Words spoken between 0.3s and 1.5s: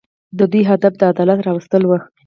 د دوی هدف د عدالت